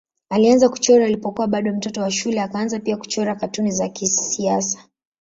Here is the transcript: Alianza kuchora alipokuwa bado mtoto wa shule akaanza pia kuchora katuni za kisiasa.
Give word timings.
Alianza 0.29 0.69
kuchora 0.69 1.05
alipokuwa 1.05 1.47
bado 1.47 1.73
mtoto 1.73 2.01
wa 2.01 2.11
shule 2.11 2.41
akaanza 2.41 2.79
pia 2.79 2.97
kuchora 2.97 3.35
katuni 3.35 3.71
za 3.71 3.89
kisiasa. 3.89 4.79